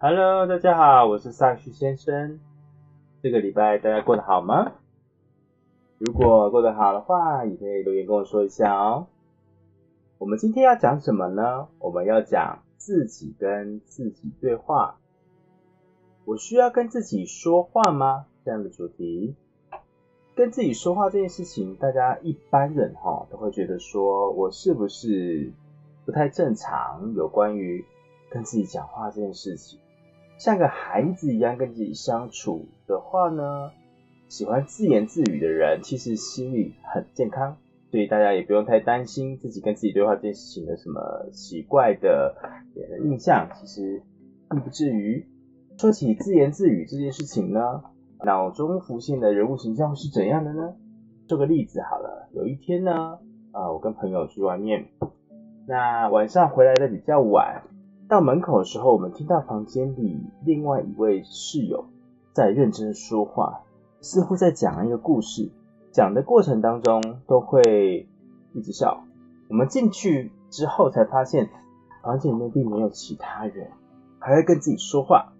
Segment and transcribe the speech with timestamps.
[0.00, 2.38] Hello，大家好，我是萨旭先生。
[3.20, 4.74] 这个礼拜大家过得好吗？
[5.98, 9.08] 如果过得好的话，也可以留言跟我说一下哦。
[10.18, 11.66] 我们今天要讲什么呢？
[11.80, 15.00] 我们要讲自己跟自己对话。
[16.24, 18.26] 我需要跟自己说话吗？
[18.44, 19.34] 这样的主题。
[20.36, 25.50] 跟自己说话这件事情，大家一般人哈都会觉得说我是不是
[26.06, 27.14] 不太正常？
[27.16, 27.84] 有关于
[28.30, 29.80] 跟自己讲话这件事情，
[30.38, 33.72] 像个孩子一样跟自己相处的话呢，
[34.28, 37.56] 喜欢自言自语的人，其实心理很健康。
[37.90, 42.36] 所以大家也不用太担心自己跟自己对话这件事情有什么奇怪的
[43.02, 44.02] 印象，其实
[44.50, 45.26] 并不至于。
[45.78, 47.82] 说起自言自语这件事情呢，
[48.24, 50.74] 脑中浮现的人物形象是怎样的呢？
[51.28, 53.18] 做个例子好了，有一天呢，
[53.52, 54.86] 啊，我跟朋友去外面，
[55.66, 57.62] 那晚上回来的比较晚，
[58.08, 61.84] 到门口的时候，我们听到房间里另外一位室友
[62.32, 63.60] 在认真说话，
[64.00, 65.50] 似乎在讲一个故事。
[65.92, 68.08] 讲的过程当中都会
[68.54, 69.04] 一直笑。
[69.50, 71.50] 我们进去之后才发现，
[72.02, 73.70] 房间里面并没有其他人，
[74.18, 75.34] 还在跟自己说话。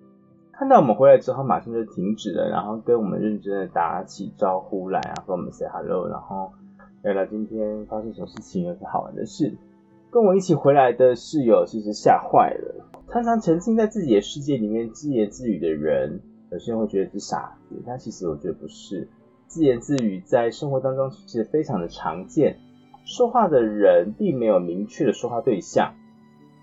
[0.52, 6.52] 看到我们回来之后，马上就停止了，然后跟我们认真的打起招呼来啊，跟我们 say hello，然后
[7.02, 9.56] 聊聊今天发生什么事情，有什么好玩的事。
[10.10, 12.86] 跟我一起回来的室友其实吓坏了。
[13.10, 16.20] 常常沉浸在自己的世界里面自言自语的人，
[16.50, 19.08] 有些人会觉得是傻子，但其实我觉得不是。
[19.46, 22.56] 自言自语在生活当中其实非常的常见，
[23.04, 25.94] 说话的人并没有明确的说话对象，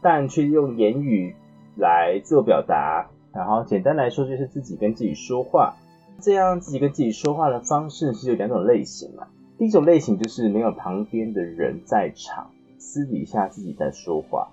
[0.02, 1.36] 但却用言语
[1.76, 3.10] 来自我表达。
[3.34, 5.76] 然后简单来说就是自己跟自己说话。
[6.22, 9.28] 这样自己跟自己说话的方式是有两种类型嘛。
[9.58, 12.52] 第一种类型就是没有旁边的人在场，
[12.86, 14.50] 私底下自己在说话。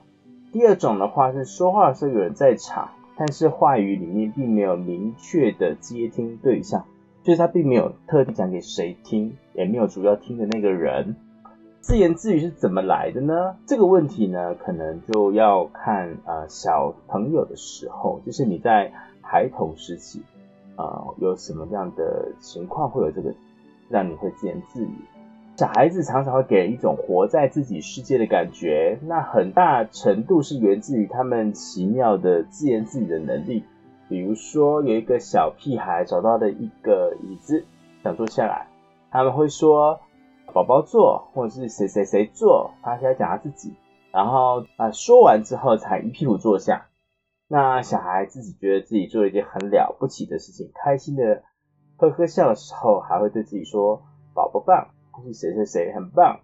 [0.52, 6.86] 第二种的话是说话的时候有人在场，但是话语里面并没有明确的接听对象。
[7.22, 11.14] 就是他并没有特地讲给谁听，也没有主要听的那个人。
[11.80, 13.56] 自言自语是怎么来的呢？
[13.66, 20.22] 这个问题呢，可能就要看呃小朋友的时候，就是你在孩童时期，
[20.74, 23.32] 啊有什么样的情况会有这个
[23.88, 24.94] 让你会自言自语？
[25.54, 33.64] 小孩子常常会给人一种活在自己世界的感觉，那很大程度是源自于他们奇妙的自言自语的能力。
[34.08, 37.64] 比如说，有一个小屁孩找到的一个椅子，
[38.02, 38.66] 想坐下来，
[39.10, 40.00] 他们会说
[40.52, 43.74] “宝宝坐”或者是“谁谁谁坐”，他先讲他自己，
[44.10, 46.86] 然后啊说完之后才一屁股坐下。
[47.46, 51.42] 那小孩自己觉得自己做了一件很了不起的事情，开心的
[51.98, 54.02] 呵呵笑的时候，还会对自己说
[54.34, 56.40] “宝宝棒”或是“谁谁谁很棒”。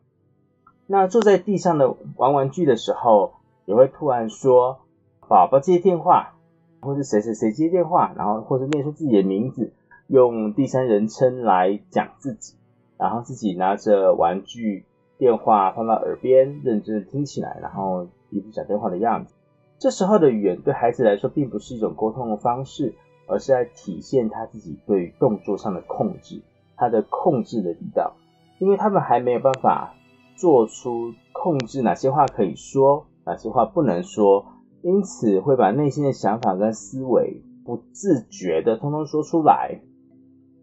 [0.87, 3.33] 那坐在地上的玩玩具的时候，
[3.67, 4.79] 也会突然说
[5.27, 6.35] “宝宝接电话”。
[6.81, 9.73] 或是谁谁谁接电话，然后或是念出自己的名字，
[10.07, 12.55] 用第三人称来讲自己，
[12.97, 14.85] 然后自己拿着玩具
[15.19, 19.35] 电话放到耳边，认真的听起来，然后一副讲电话的样子。
[19.81, 22.95] 这时候的语言对孩子来说，并不是一种沟通的方式，
[23.27, 26.43] 而是在体现他自己对动作上的控制，
[26.77, 28.15] 他的控制的力道。
[28.59, 29.95] 因为他们还没有办法
[30.37, 34.47] 做出控制哪些话可以说，哪些话不能说。
[34.81, 39.81] 因此会把内心的想法跟思维不自觉的通通说出来。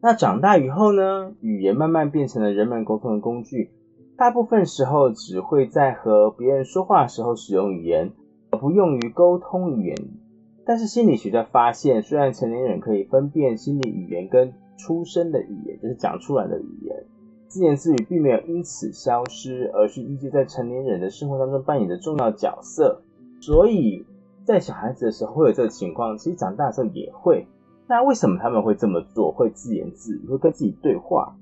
[0.01, 1.33] 那长大以后呢？
[1.42, 3.71] 语言慢慢变成了人们沟通的工具，
[4.18, 8.13] 大部分时候只会在和别人说话的时候使用语言，
[8.51, 9.98] 而不用于沟通语言。
[10.65, 17.06] 但是心理学家发现，虽然成年人可以分辨心理语言跟出生的语言，就是讲出来的语言，
[17.56, 23.02] 自言自语并没有因此消失，而是依旧在成年人的生活当中扮演着重要角色。
[23.40, 24.06] 所以
[24.44, 27.48] 在小孩子的时候会有这个情况，其实长大的时候也会。
[27.88, 29.31] 那为什么他们会这么做？
[29.31, 31.38] 会自言自语，会跟自己对话？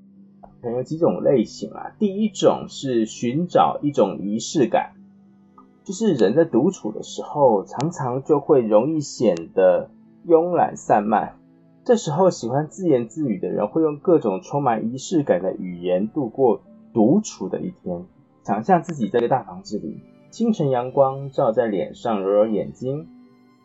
[0.61, 1.95] 可能有几种类型啊。
[1.97, 4.91] 第一种是寻找一种仪式感，
[5.83, 9.89] 就是人在独处的时候，常常就会容易显得
[10.27, 11.39] 慵懒散漫，
[11.85, 16.61] 这时候喜欢自言自语的人会用各种充满仪式感的语言度过
[16.93, 18.05] 独处的一天。
[18.45, 19.99] 想象自己在个大房子里，
[20.29, 23.07] 清晨阳光照在脸上，揉揉眼睛，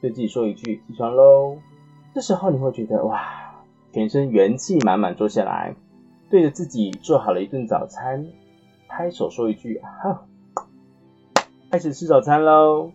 [0.01, 1.59] 对自己说一句“起床喽”。
[2.13, 3.21] 这时候你会觉得哇，
[3.93, 5.77] 全身元气满满，坐下来，
[6.29, 8.27] 对着自己做好了一顿早餐，
[8.89, 10.27] 拍手说一句“好”，
[11.71, 12.91] 开始吃早餐喽。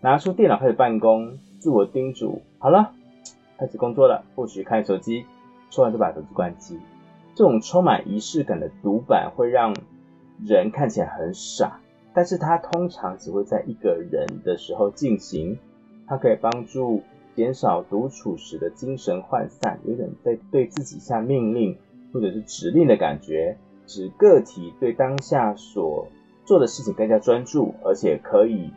[0.00, 2.92] 拿出电脑开始办公，自我叮嘱：好了，
[3.58, 4.24] 开始工作了。
[4.34, 5.26] 或许看手机，
[5.70, 6.78] 说完就把手机关机。
[7.34, 9.74] 这种充满仪式感的读版会让。
[10.46, 11.80] 人看起来很傻，
[12.14, 15.58] 但是它通常只会在一个人的时候进行。
[16.06, 17.02] 它可以帮助
[17.34, 21.76] 减少独处时的精神涣散，有点在对自己下命令
[22.12, 23.58] 或者是指令的感觉，
[23.88, 26.06] 使个体对当下所
[26.44, 28.70] 做的事情更加专注，而且可以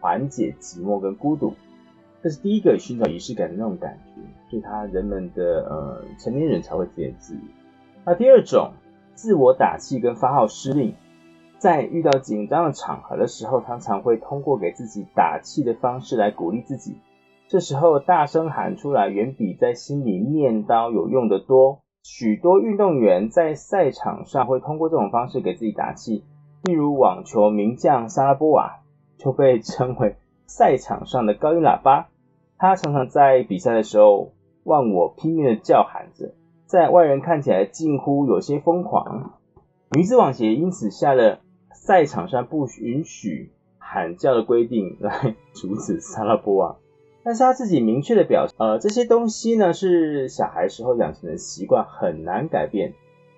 [0.00, 1.52] 缓解寂寞跟孤独。
[2.22, 7.40] 这是第一个寻找仪式感的那种感觉，所以他人们的呃成年人才会自言自语。
[8.04, 8.72] 那第二种，
[9.14, 10.94] 自我打气跟发号施令。
[11.58, 16.96] 在遇到紧张的场合的时候，常常会通过给自己打气的方式来鼓励自己。
[17.46, 21.80] 这时候大声喊出来，远比在心里念叨有用的多。
[22.02, 26.24] 许多运动员在赛场上会通过这种方式给自己打气，
[26.64, 28.80] 例如网球名将萨拉波娃
[29.16, 30.16] 就被称为
[30.46, 32.08] 赛场上的高音喇叭。
[32.62, 34.30] 他常常在比赛的时候
[34.62, 36.32] 忘我拼命的叫喊着，
[36.64, 39.32] 在外人看起来近乎有些疯狂。
[39.90, 41.40] 女子网协因此下了。
[41.74, 46.76] 赛场上不允许喊叫的规定来阻止萨拉波娃，
[47.24, 52.92] 但是他自己明确的表示，呃，这些东西呢是小孩时候养成的习惯，很难改变。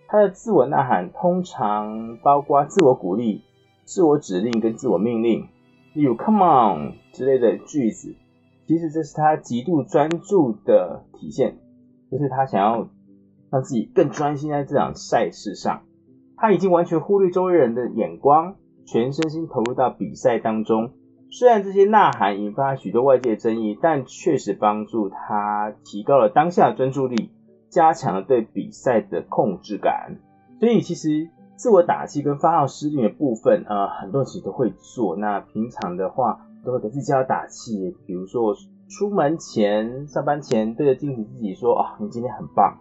[0.07, 3.41] 他的自我呐喊通常包括自我鼓励、
[3.85, 5.49] 自我指令跟自我命令，
[5.95, 8.15] 例如 “come on” 之类的句子。
[8.67, 11.59] 其实这是他极度专注的体现，
[12.11, 12.89] 就是他想要
[13.51, 15.83] 让自己更专心在这场赛事上。
[16.37, 18.57] 他已经完全忽略周围人的眼光，
[18.87, 20.91] 全身心投入到比赛当中。
[21.31, 27.31] 虽然这些呐喊引发许多外界争议，但确实帮助他提高了当下的专注力，
[27.71, 30.17] 加强了对比赛的控制感。
[30.61, 35.17] 所以，其实自我打气跟发号施令的部分，呃，很多人其实都会做。
[35.17, 38.55] 那平常的话，都会给自己加打气，比如说
[38.89, 42.79] 出门前、上班前，对着镜子自己说：“啊，你今天很棒，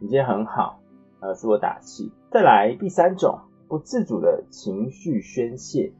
[0.00, 0.80] 你今天很好。”
[1.20, 2.12] 呃，自我打气。
[2.30, 5.92] 再来第三种，不自主的情绪宣泄。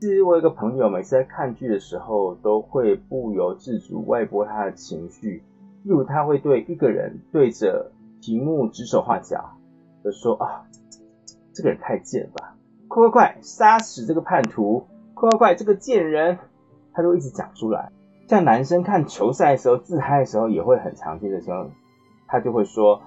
[0.00, 5.42] 其实我有个朋友，每次在看剧的时候，都会不由自主外播他的情绪。
[5.82, 9.52] 例如，他会对一个人对着屏幕指手画脚，
[10.04, 10.64] 就说：“啊，
[11.56, 12.54] 这个人太贱吧！
[12.86, 14.86] 快快快，杀死这个叛徒！
[15.14, 16.38] 快快快，这个贱人！”
[16.92, 17.90] 他就一直讲出来。
[18.28, 21.70] 像男生看球赛的时候，自嗨的时候，也会很常见的时候，
[22.26, 23.00] 他就会说。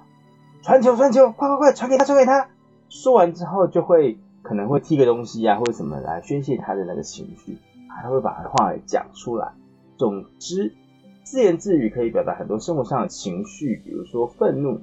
[0.62, 2.48] 传球，传球，快快快，传给他，传给他。
[2.88, 7.56] 说完之后，就会可能会踢个东西啊，或者什么来宣泄他的那个情绪，
[8.02, 9.52] 他会把话讲出来。
[9.96, 10.74] 总之，
[11.22, 14.80] 自言自语可以表达很多生活上的情绪，比如说愤怒，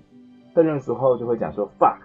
[0.53, 1.97] 愤怒的时候就会讲说 fuck，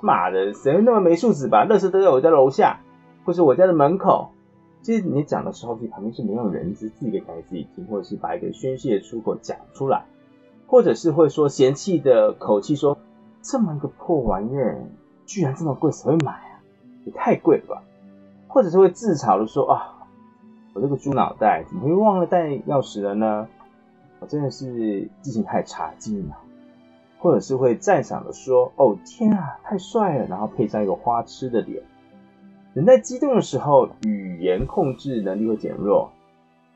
[0.00, 2.80] 妈的，谁那么没素质，吧垃圾都在我家楼下，
[3.24, 4.30] 或是我家的门口。
[4.82, 10.04] 其实你讲的时候，其实旁边是没有人，是自己给自己听，或者是把一个宣泄的出口讲出来，
[10.66, 12.98] 或者是会说嫌弃的口气说。
[13.40, 14.82] 这么一个破玩意儿，
[15.24, 16.60] 居然这么贵，谁会买啊？
[17.04, 17.82] 也太贵了吧！
[18.48, 19.94] 或者是会自嘲的说啊，
[20.74, 23.46] 我这个猪脑袋怎么会忘了带钥匙了呢？
[24.18, 26.34] 我真的是记性太差，记忆脑。
[27.18, 30.26] 或者是会赞赏的说，哦天啊，太帅了！
[30.26, 31.82] 然后配上一个花痴的脸。
[32.74, 36.12] 人在激动的时候，语言控制能力会减弱，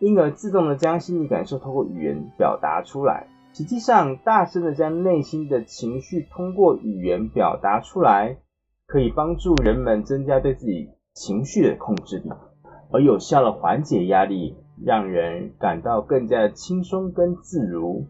[0.01, 3.29] 因而自动的将心理感受通过语言表达出来。
[3.53, 8.39] 实际上，大声的将内心的情绪通过语言表达出来，
[8.87, 12.31] 可以帮助人们增加对自己情绪的控制力，
[12.91, 18.07] 而有效的缓解压力，让人感到更加的轻松跟自如。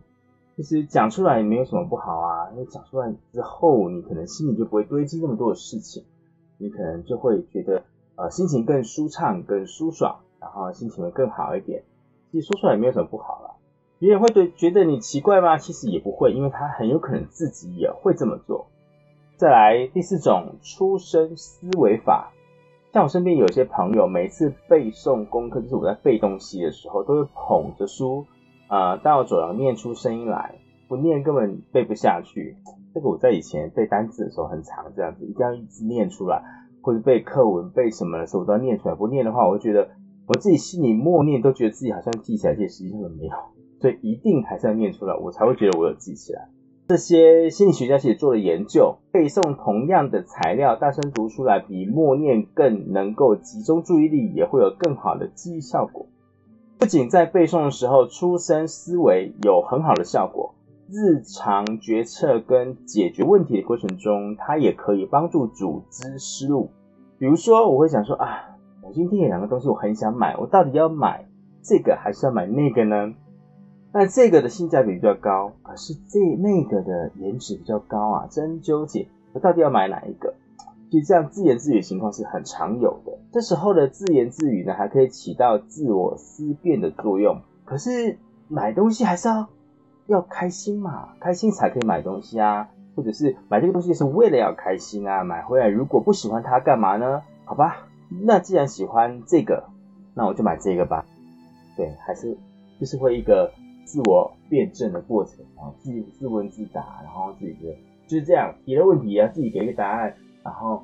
[0.57, 6.05] 其实讲出来也没有什么不好啊，因为讲出来之后，你可能心里就不会堆积那么多的事情，
[6.59, 7.83] 你可能就会觉得
[8.17, 11.83] 呃心情更舒畅、更舒爽，然后心情会更好一点。
[12.31, 13.55] 其实说出来也没有什么不好了。
[13.99, 15.59] 别人会对觉得你奇怪吗？
[15.59, 18.67] 其实也不会，因为他很有可能自己也会这么做。
[19.37, 22.33] 再来第四种出生思维法，
[22.93, 28.27] 像我身边有些朋友，每次背诵功课，就是我在背东西的时候，都会捧着书
[28.73, 30.55] 啊到走廊念出声音来，
[30.89, 32.57] 不念根本背不下去。
[32.95, 36.43] 这个我在以前背单词的时候很常这样子，一定要一直念出来，
[36.81, 39.91] 或者背课文背什么的时候都要念出来，不念的话，我就觉得
[40.27, 43.37] 我自己心里默念都觉得自己好像记起来，这实际上没有。
[43.79, 46.49] 所以一定还是要念出来，我才会觉得我有记起来。
[46.89, 56.07] 这些心理学家其实做了研究，背诵同样的材料，大声读出来比默念更能够集中注意力，也会有更好的记忆效果。
[56.83, 60.53] 不仅在背诵的时候出声思维有很好的效果，
[60.91, 66.71] 日常决策跟解决问题的过程中，它也可以帮助组织思路。
[67.21, 71.29] 比如说，我会想说啊，我今天有两个东西我很想买，我到底要买
[71.63, 73.15] 这个还是要买那个呢？
[73.93, 80.35] 那这个的性价比比较高，可是这那个的颜值比较高啊，真纠结，我到底要买哪一个？
[80.93, 83.19] 其实这样自言自语情况是很常有的。
[83.33, 87.41] 这时候的自言自语呢，还可以起到自我思辨的作用。
[87.65, 89.49] 可是买东西还是要
[90.07, 92.69] 要开心嘛，开心才可以买东西啊。
[92.95, 97.23] 或者是买这个东西是为了要开心啊，买回来如果不喜欢它干嘛呢？
[97.47, 99.65] 好吧，那既然喜欢这个，
[100.13, 101.07] 那我就买这个吧。
[101.75, 102.37] 对，还是
[102.79, 103.51] 就是会一个
[103.87, 107.75] 自我辩证的过程，然后自自问自答，然后自己的
[108.07, 110.15] 就是这样提了问题要自己给一个答案。
[110.45, 110.83] 然后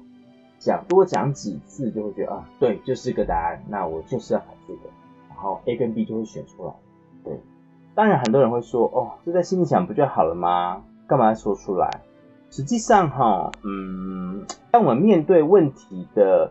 [0.58, 3.62] 讲多讲几次，就会觉得啊，对，就是个答案。
[3.68, 4.80] 那我就是要买这个，
[5.28, 6.72] 然后 A 跟 B 就会选出来。
[7.24, 7.40] 对，
[7.94, 10.82] 当然很多人会说，哦，就在心里想不就好了吗？
[11.06, 11.88] 干嘛要说出来？
[12.50, 16.50] 实际上哈，嗯，当我们面对问题的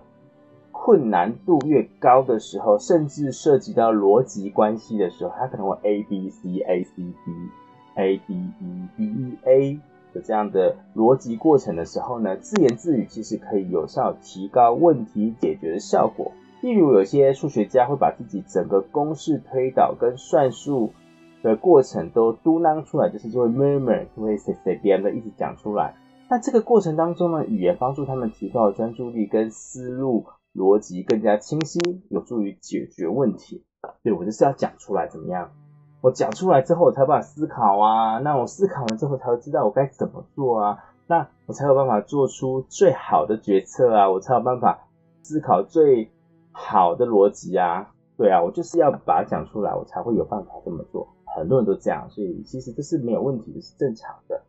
[0.72, 7.50] 困难度越高的时候，甚至涉及到逻辑关系的时候，它可能会 A B C A C B
[7.96, 9.80] A D E B E A。
[10.14, 16.32] 的这样的逻辑过程的时候呢，自言自语其实可以有效提高问题解决的效果。
[16.62, 20.92] 例如，有些数学家会把自己整个公式推导跟算术
[21.44, 25.96] 的过程都嘟囔出来，就是就会 murmur，就会随随便的一直讲出来。
[26.30, 33.64] 那这个过程当中呢，语言帮助他们提高专注力跟思路逻辑更加清晰，有助于解决问题。
[34.02, 35.52] 对我就是要讲出来，怎么样？
[36.02, 38.20] 我讲出来之后，我才有办法思考啊。
[38.20, 40.84] 那我思考完之后，才会知道我该怎么做啊。
[41.08, 44.10] 那我才有办法做出最好的决策啊。
[44.10, 44.88] 我才有办法
[45.24, 46.12] 思考最
[46.52, 47.92] 好的逻辑啊。
[48.18, 51.08] 对啊，我就是要把它讲出来，我才会有办法这么做。
[51.36, 54.42] 很多人都这样，所以其实这是没有问题的，是正常的。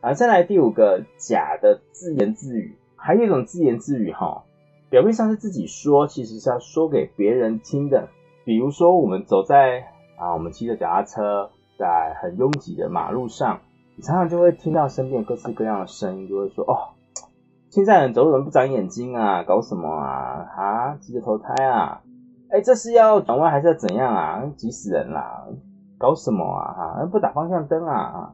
[0.00, 4.44] 啊，再来第五个假的自言自语，还有一种自言自语哈，
[4.88, 8.08] 表面上是自己说，其实是要说给别人听的。
[8.44, 9.88] 比如说我们走在
[10.18, 13.60] 啊，我们骑着脚踏车在很拥挤的马路上，
[13.96, 16.98] 你常常就会听到身边各式各样的声音，就会说：“哦，
[17.70, 20.48] 现在人走路人不长眼睛啊，搞什么啊？
[20.56, 22.02] 啊，急着投胎啊？
[22.50, 24.42] 哎，这是要转弯还是要怎样啊？
[24.56, 25.46] 急死人啦！
[25.98, 26.72] 搞什么啊？
[26.72, 28.32] 哈，不打方向灯啊？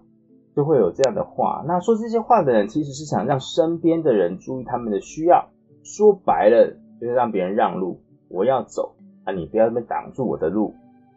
[0.54, 1.64] 就会有这样的话。
[1.66, 5.48] 那说这些话的人，其实是想让身边的人注意他们的需要。
[5.82, 8.00] 说白了，就是让别人让路，
[8.30, 10.74] 我要走啊，你不要那边挡住我的路。”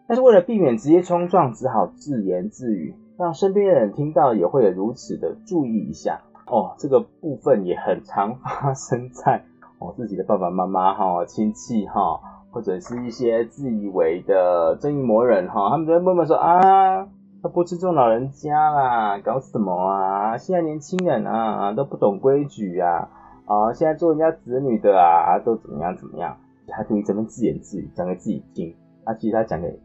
[0.08, 6.76] 但是为了避免直接冲撞，只好自言自语，让身边的人听到也会如此的注意一下哦。
[6.78, 9.44] 这个部分也很常发生在
[9.80, 12.22] 我 自己的爸爸妈妈哈、亲戚哈，
[12.52, 17.06] 或者是一些自以为的正义魔人哈，他们都会默默说啊，
[17.44, 20.38] 他不尊重老人家啦，搞什么啊？
[20.38, 23.10] 现在年轻人啊都不懂规矩啊，
[23.46, 26.38] 啊，现在做人家子女的啊都怎么样怎么样？
[26.70, 28.74] 他就这么自言自语讲给自己听，
[29.04, 29.78] 啊，其实他讲给。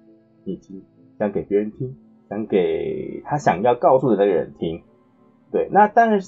[0.45, 0.83] 你听，
[1.19, 1.97] 讲给别人听，
[2.29, 4.83] 讲给他想要告诉的那个人听。
[5.51, 6.21] 对，那当然，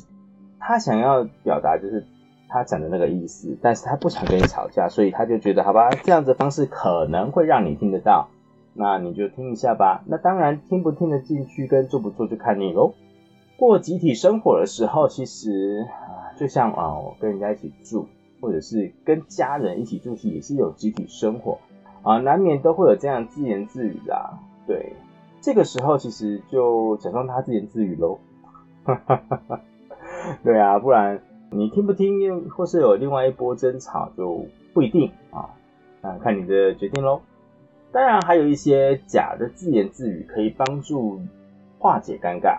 [0.59, 2.05] 他想要表达就是
[2.49, 8.29] 他讲的那个意思，但是他不想跟你吵架，所以他就觉得好吧，这样子方式可能会让你听得到，
[8.75, 10.05] 那你就听一下吧。
[10.07, 12.95] 那当然，听不听得进去跟做不做就看你喽。
[13.57, 18.07] 过集体生活的时候，其实啊，就像啊，我跟人家一起住，
[18.41, 21.59] 或者是跟家人一起住，也是有集体生活。
[22.05, 24.39] 啊，难免都会有这样自言自语啦。
[24.67, 24.93] 对，
[25.41, 28.19] 这个时候其实就假装他自言自语喽。
[30.45, 31.21] 对啊，不然
[31.51, 35.51] 你听不听，或是有另外一波争吵，就不一定啊。
[36.03, 37.23] 那看你的决定喽。
[37.91, 41.21] 当然，还有一些假的自言自语可以帮助
[41.79, 42.59] 化解尴尬。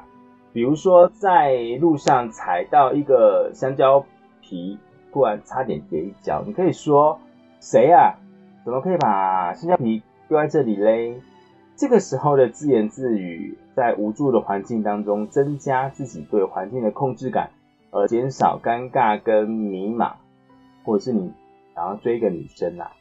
[0.54, 4.06] 比如说，在路上踩到一个香蕉
[4.42, 4.80] 皮，
[5.12, 7.20] 突然差点跌一跤，你可以说
[7.60, 8.16] ：“谁呀？”
[8.65, 11.22] 怎么可以把香蕉皮丢在这里嘞？
[11.75, 17.51] 这个时候的自言自语，在无助的环境当中，增加自己对环境的控制感，
[17.91, 20.13] 而减少尴尬跟迷茫。
[20.84, 21.31] 或者是你
[21.75, 22.91] 想要追一个女生啊，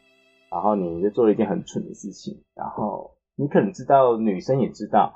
[0.51, 5.15] 然后你就做了一件很蠢的事情，然后你可能知道女生也知道，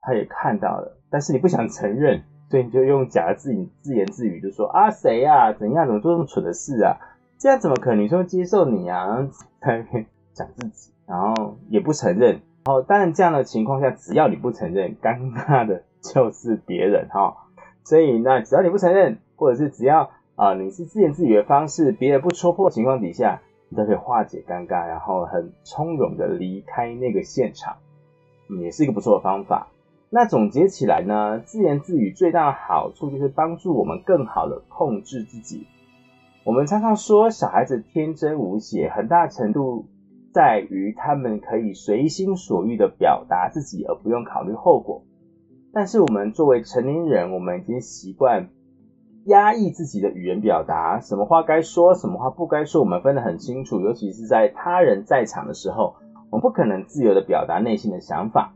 [0.00, 6.98] 她也看到了，但是你不想承认，所以你就用假的自语自言自语，就说啊谁呀，怎样，怎么做这么蠢的事啊？
[7.38, 9.28] 这样怎么可能女生会接受你啊？
[9.60, 12.40] 在那边讲自己，然后也不承认。
[12.64, 17.36] 然后当然这样的情况下，只要你不承认，尴尬的就是别人哈。
[17.84, 27.76] 所以那只要你不承认，或者是只要啊你是自言自语的方式，别人不戳破的情况底下，你都可以化解尴尬，然后很从容的离开那个现场，
[28.62, 29.68] 也是一个不错的方法。
[30.08, 35.66] 那总结起来呢，自言自语最大的好处就是帮助我们更好的控制自己。
[36.44, 39.86] 我们常常说小孩子天真无邪，很大程度
[40.30, 45.02] 在于他们可以随心所欲的表达自己，而不用考虑后果。
[45.72, 48.50] 但是我们作为成年人，我们已经习惯
[49.24, 53.80] 压抑自己的语言表达，什么话该说，什么话不该说，我们分得很清楚。
[53.80, 55.94] 尤其是在他人在场的时候，
[56.28, 58.54] 我们不可能自由的表达内心的想法。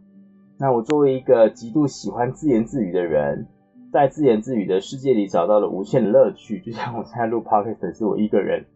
[0.58, 3.46] 那我作为一个极度喜欢自言自语的人，
[3.92, 6.60] 在自言自语的世界里找到了无限的乐趣。
[6.60, 8.66] 就像我现在录 podcast 是我一个人，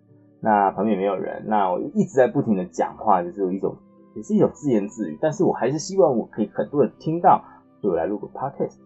[0.40, 3.76] 那旁边没有人，那我一直在不停的讲话，就是有一种
[4.14, 5.18] 也是一种自言自语。
[5.20, 7.42] 但是我还是希望我可以很多人听到。
[7.80, 8.76] 所以我来录个 podcast，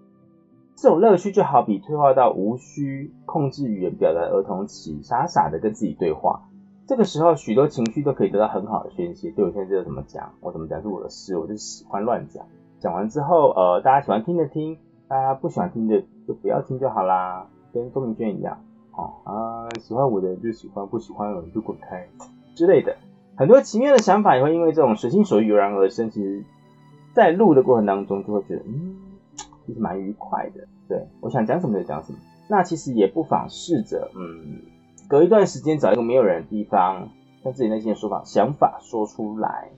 [0.75, 6.49] 这种乐趣就好比退化到无需控制语言表达儿童期，傻傻的跟自己对话。
[6.87, 9.30] 这个时候，许多情绪都可以得到很好的宣泄。
[9.33, 12.47] 对我现在知道怎么讲，我怎么讲是我的事，我就喜欢乱讲。
[12.78, 14.78] 讲完之后，呃，大家喜欢听的听，
[15.09, 18.59] 大家不喜欢听的就不要听就好啦，跟钟明轩一样。
[18.93, 22.09] 哦啊，喜欢我的人就喜欢，不喜欢的人就滚开
[22.55, 22.97] 之类的。
[23.37, 26.11] 很多奇妙的想法也会因为这种随心所欲油然而生。
[26.11, 26.45] 其实。
[27.15, 28.95] 在录的过程当中，就会觉得，嗯，
[29.65, 30.67] 其实蛮愉快的。
[30.87, 32.19] 对我想讲什么就讲什么。
[32.47, 34.61] 那其实也不妨试着，嗯，
[35.09, 37.09] 隔一段时间找一个没有人的地方，
[37.43, 39.71] 将自己内心的说法、想法说出来，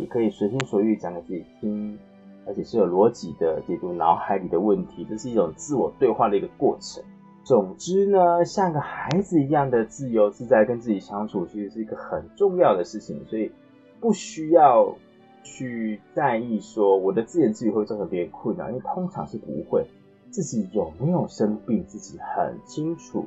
[0.00, 1.98] 也可以随心所欲讲给自己听，
[2.48, 7.04] 而且是有逻辑的解读脑海里的问题，这是一种自我对话的一个过程。
[7.44, 13.52] 总之呢，像个孩子一样的自由自在跟自己相处，其实是一个很重要的事情，所以
[14.00, 14.96] 不需要。
[15.44, 19.86] 去在意说我的自言自语会造成别人困扰，因为通常是不会。
[20.30, 23.24] 自己有没有生病，自己很清楚。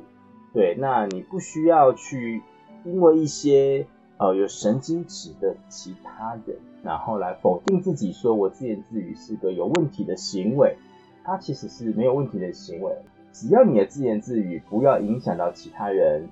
[0.52, 2.40] 对，那你不需要去
[2.84, 3.84] 因为一些
[4.22, 10.76] 呃有神经质的其他人，然后来否定自己，说我自言自语是个有问题的行为。
[11.24, 12.96] 它其实是没有问题的行为，
[13.32, 16.28] 只要你的自言自语不要影响到其他人。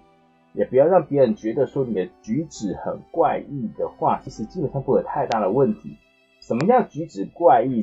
[0.53, 5.97] 也不要让别人觉得说你的举止很怪异的话，其实基本上不会有太大的问题。
[6.41, 7.83] 什么叫举止怪异？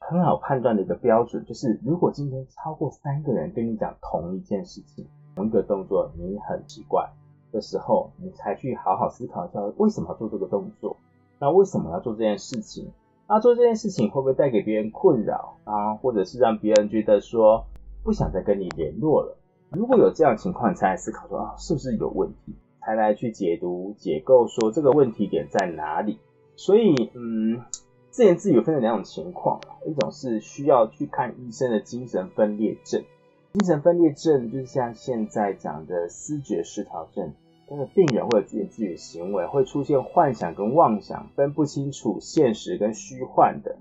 [0.00, 7.08] 很好判断的一个标准就是，如果今天超过三个人跟你讲同一件事情、同一个动作，你很奇怪
[7.52, 10.96] 的时候，你才去好好思考一下为什么要做这个动作，
[11.38, 12.90] 那为什么要做这件事情？
[13.28, 15.94] 那做这件事情会不会带给别人困扰啊？
[15.94, 17.64] 或者是让别人觉得说
[18.02, 19.36] 不想再跟你联络了？
[19.70, 26.18] 如果有这样情况，才来思考说啊，是不是有问题，才来去解读、解构说这个问题点在哪里。
[26.56, 27.60] 所以，嗯，
[28.08, 33.04] 自言自语分成两种情况，一种是需要去看医生的精神分裂症。
[33.52, 37.32] 精神分裂症就是像现在讲的思觉失调症，
[37.68, 43.76] 他的病人会有自言自语行为，会出现幻想跟妄想，分不清楚现实跟虚幻的。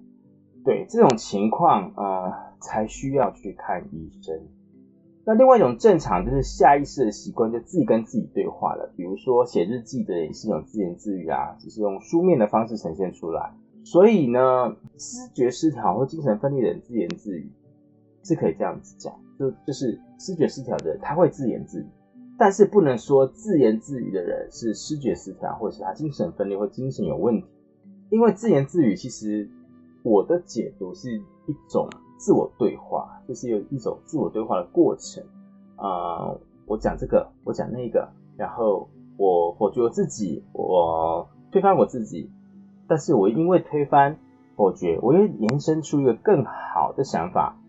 [0.63, 4.41] 对这种情况，呃，才需要去看医生。
[5.25, 8.91] 那另外一种正常就是下意识的习惯，就自己跟自己对话了。
[8.95, 13.53] 比如说写日记的也是一种自言自语啊，只是用书面的方式呈现出来。
[13.83, 17.51] 所以呢，知觉失调或精神分裂的人自言自语
[18.23, 21.87] 是可以这样子讲，就就是视觉失调的人他会自言自语，
[22.37, 27.47] 但是不能说自言自语的人是视觉失调，或者是他精神分裂或精神有问题。
[28.09, 29.49] 因为自言自语其实
[30.03, 31.87] 我的解读是一种。
[32.19, 35.23] 自我对话就是有一种自我对话的过程
[35.75, 36.33] 啊，
[36.65, 42.31] 我讲这个，我讲那个，然后我否决我自己，我推翻我自己，
[42.87, 44.17] 但是我因为推翻
[44.55, 47.59] 否决，我又延伸出一个更好的想法，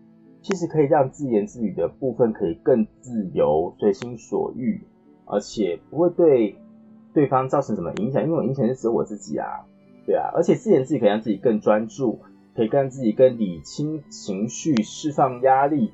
[0.41, 4.81] 其实可以让自言自语的部分可以更自由、随心所欲，
[5.25, 6.55] 而且不会对
[7.13, 9.65] 对方造成什么影响，因为我影响是指我自己啊，
[10.05, 12.19] 对啊，而且自言自语可以让自己更专注。
[12.55, 15.93] 可以让自己更理清情绪、释放压力，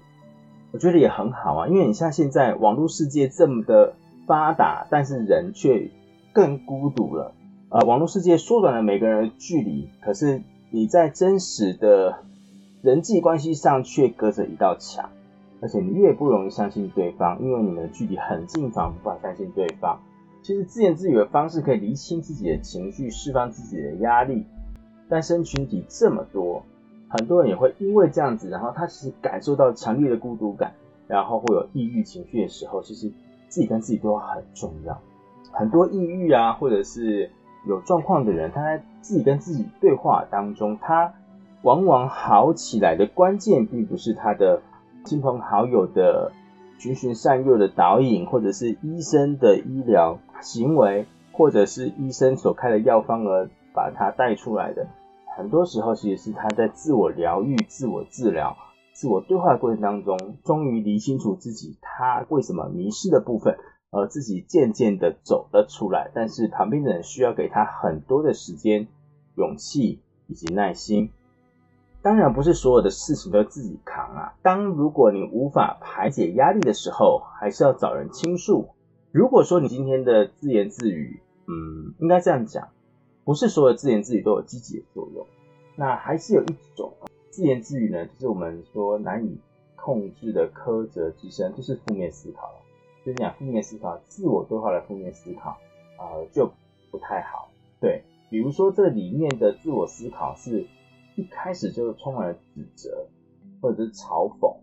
[0.71, 1.67] 我觉得也很好啊。
[1.67, 3.93] 因为你像现在网络世界这么的
[4.25, 5.91] 发达，但是人却
[6.33, 7.35] 更孤独了。
[7.69, 12.23] 呃，网络世界缩短了每个人的距离，可是你在真实的
[12.85, 15.09] 人际关系上却隔着一道墙，
[15.59, 19.99] 而且你越不容易相信对方，因为你们的距离很近，反而无法相信对方。
[20.43, 24.45] 其实自言自语的方式可以理清自己的情绪，释放自己的压力。
[25.09, 26.61] 单身群体这么多，
[27.09, 30.71] 很多人也会因为这样子，然后他其实感受到强烈的孤独感，
[31.07, 33.11] 然后会有抑郁情绪的时候，其实
[33.47, 34.95] 自己跟自己对话很重要。
[35.51, 37.31] 很多抑郁啊，或者是
[37.67, 41.11] 有状况的人，他在自己跟自己对话当中，他
[41.65, 44.61] 往往好起来的关键，并不是他的
[45.03, 46.31] 亲朋好友的
[46.77, 54.85] 循循善诱的导引，或者是医生的医疗行为，或者是医生所开的药方而把他带出来的。
[55.35, 58.55] 很多时候，其实是他在自我疗愈、自我治疗、
[58.93, 63.57] 自我对话的过程当中，终于理清楚自己他为什么迷失的部分，
[63.89, 66.11] 而自己渐渐的走了出来。
[66.13, 68.87] 但是旁边的人需要给他很多的时间、
[69.35, 71.09] 勇气以及耐心。
[72.05, 74.35] 当然，不是所有的事情都自己扛啊。
[74.43, 78.69] 当如果你无法排解压力的时候，还是要找人倾诉。
[79.11, 82.67] 如果说你今天的自言自语，嗯，应该这样讲。
[83.23, 85.25] 不是所有自言自语都有积极的作用，
[85.75, 86.93] 那还是有一种
[87.31, 89.39] 自言自语呢，就是我们说难以
[89.75, 92.51] 控制的苛责之声，就是负面思考。
[93.03, 95.57] 就是讲负面思考，自我对话的负面思考，
[95.97, 96.51] 呃，就
[96.91, 97.49] 不太好。
[97.81, 100.67] 对，比如说这里面的自我思考是
[101.15, 103.07] 一开始就充满了指责
[103.61, 104.55] 或者是嘲讽，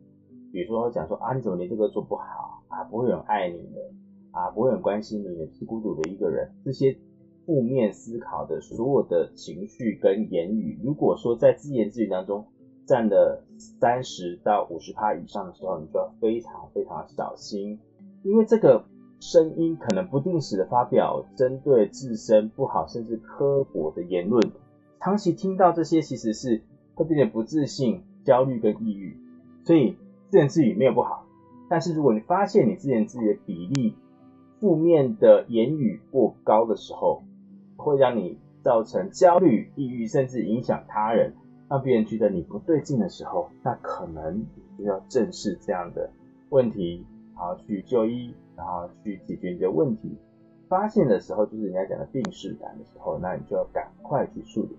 [0.53, 2.85] 比如说讲说啊，你怎么连这个做不好啊？
[2.85, 3.91] 不会有人爱你的
[4.31, 4.51] 啊？
[4.51, 6.97] 不会有人关心你，是孤独的一个人，这些。
[7.45, 12.47] 负面思考的所有的情绪跟言语，如果说在自言自语当中
[12.87, 13.43] 占了
[13.81, 17.81] 三十到五十趴以上的时候，你就要非常非常小心，
[18.23, 18.85] 因为这个
[19.19, 24.41] 声音可能不定时的发表针对自身不好甚至刻薄的言论，
[25.03, 26.63] 长期听到这些其实是
[26.95, 29.17] 会变得不自信、焦虑跟抑郁。
[29.65, 29.97] 所以
[30.29, 31.27] 自言自语没有不好，
[31.69, 33.97] 但是如果你发现你自言自语的比例
[34.61, 37.25] 负面的言语过高的时候，
[37.77, 41.35] 会让你造成焦虑、抑郁，甚至影响他人，
[41.69, 44.47] 让别人觉得你不对劲的时候，那可能
[44.79, 46.13] 就要正视这样的
[46.51, 50.17] 问题，然后去就医，然后去解决你的问题。
[50.69, 54.79] 发现的时候就是人家讲的病逝感的时候，那你就要赶快去处理。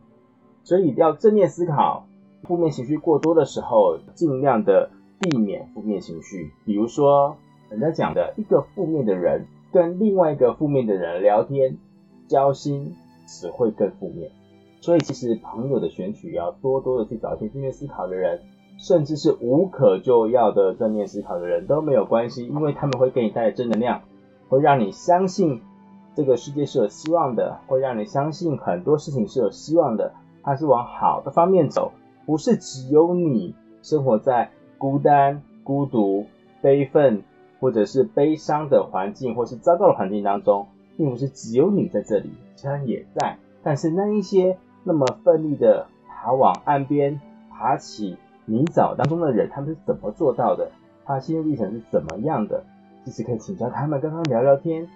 [0.64, 2.06] 所以要正面思考，
[2.44, 6.52] 负面情绪过多的时候，尽量的避免负面情绪。
[6.66, 7.38] 比如说，
[7.70, 11.78] 人家讲的一个负面的人跟另外一个负面的人聊天。
[12.26, 12.96] 交心
[13.28, 14.32] 只会更负面，
[14.80, 18.40] 所以其实朋友的选取要多多的去找一些正面思考的人，
[18.80, 24.02] 甚至是无可救药的正面思考的人都没有关系，因为他们会给你带来正能量，
[24.48, 25.62] 会让你相信
[26.16, 31.92] 这个世界是有希望的，会让你相信很多事情是有希望的，它是往好的方面走，
[32.26, 36.28] 不是只有你生活在孤单、孤独、
[36.62, 37.24] 悲愤
[37.60, 40.68] 或者是悲伤的环境，或是糟糕的环境当中。
[40.96, 43.36] 并不是只有你在这里，其他人也在。
[43.64, 50.70] 但是那一些那么奋力的爬往岸边、爬起泥沼当中的人，他们是怎么做到的？
[51.04, 52.64] 他心路历程是怎么样的？
[53.04, 54.88] 其实可以请教他们，跟他们聊聊天，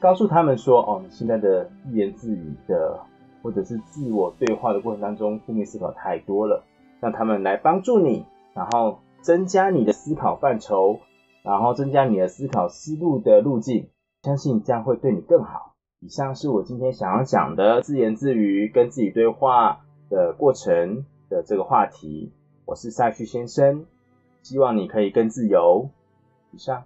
[0.00, 2.98] 告诉他们说：哦，你现在的自言自语的，
[3.42, 6.64] 或者是自我对话的过程当中，负面思考太多了，
[7.00, 8.24] 让他们来帮助你，
[8.54, 11.00] 然后增加你的思考范畴，
[11.42, 13.88] 然后增加你的思考思路的路径。
[14.22, 15.74] 相信这样会对你更好。
[16.00, 22.32] 以上是我今天想要讲的自言自语跟自己对话的过程的这个话题。
[22.64, 23.86] 我是赛旭先生，
[24.42, 25.90] 希望你可以更自由。
[26.52, 26.84] 以上。